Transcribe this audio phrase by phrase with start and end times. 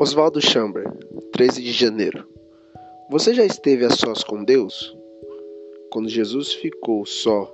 [0.00, 0.84] Oswaldo Chamber,
[1.32, 2.24] 13 de janeiro.
[3.10, 4.96] Você já esteve a sós com Deus?
[5.90, 7.52] Quando Jesus ficou só,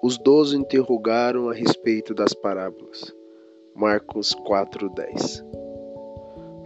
[0.00, 3.12] os doze interrogaram a respeito das parábolas.
[3.74, 5.44] Marcos 4:10.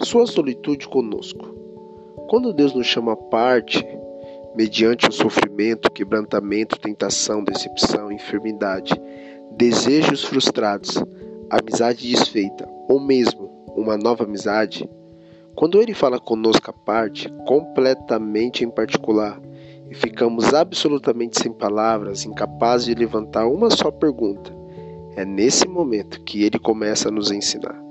[0.03, 1.47] Sua solitude conosco.
[2.29, 3.83] Quando Deus nos chama à parte,
[4.55, 8.93] mediante o sofrimento, quebrantamento, tentação, decepção, enfermidade,
[9.53, 11.03] desejos frustrados,
[11.49, 13.50] amizade desfeita ou mesmo
[13.81, 14.89] uma nova amizade,
[15.55, 19.41] quando ele fala conosco à parte, completamente em particular,
[19.91, 24.55] e ficamos absolutamente sem palavras, incapazes de levantar uma só pergunta,
[25.17, 27.83] é nesse momento que ele começa a nos ensinar.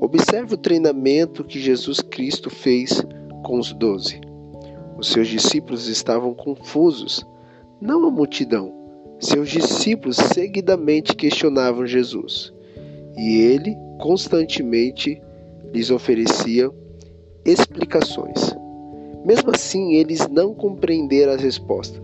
[0.00, 3.02] Observe o treinamento que Jesus Cristo fez
[3.44, 4.20] com os doze.
[4.98, 7.26] Os seus discípulos estavam confusos,
[7.80, 8.72] não a multidão.
[9.20, 12.52] Seus discípulos seguidamente questionavam Jesus
[13.16, 15.20] e ele constantemente
[15.72, 16.70] lhes oferecia
[17.44, 18.54] explicações.
[19.24, 22.02] Mesmo assim, eles não compreenderam as respostas,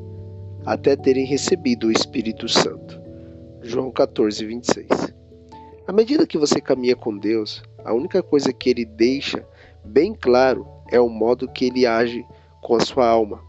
[0.65, 3.01] até terem recebido o Espírito Santo.
[3.63, 4.89] João 14, 26.
[5.87, 9.47] À medida que você caminha com Deus, a única coisa que ele deixa
[9.85, 12.25] bem claro é o modo que ele age
[12.63, 13.43] com a sua alma.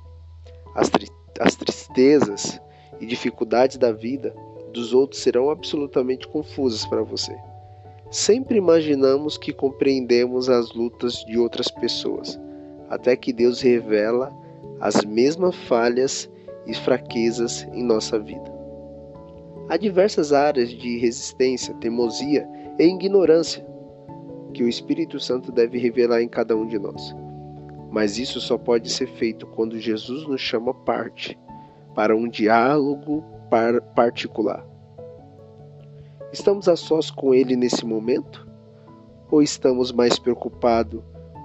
[0.76, 1.08] As, tri
[1.40, 2.60] as tristezas
[3.00, 4.34] e dificuldades da vida
[4.74, 7.36] dos outros serão absolutamente confusas para você.
[8.12, 12.38] Sempre imaginamos que compreendemos as lutas de outras pessoas,
[12.90, 14.30] até que Deus revela
[14.82, 16.30] as mesmas falhas
[16.68, 18.52] e fraquezas em nossa vida.
[19.70, 22.46] Há diversas áreas de resistência, teimosia
[22.78, 23.66] e ignorância
[24.54, 27.16] que o Espírito Santo deve revelar em cada um de nós.
[27.90, 31.40] Mas isso só pode ser feito quando Jesus nos chama parte
[31.96, 33.24] para um diálogo
[33.96, 34.71] particular.
[36.34, 38.48] Estamos a sós com Ele nesse momento?
[39.30, 41.02] Ou estamos mais preocupados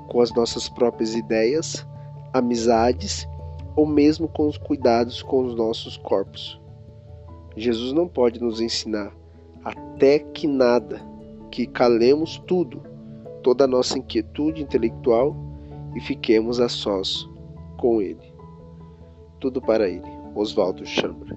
[0.08, 1.84] com as nossas próprias ideias,
[2.32, 3.26] amizades
[3.74, 6.60] ou mesmo com os cuidados com os nossos corpos?
[7.56, 9.12] Jesus não pode nos ensinar
[9.64, 11.00] até que nada,
[11.50, 12.80] que calemos tudo,
[13.42, 15.34] toda a nossa inquietude intelectual
[15.96, 17.28] e fiquemos a sós
[17.76, 18.32] com Ele.
[19.40, 20.16] Tudo para Ele.
[20.36, 21.35] Oswaldo Chambra.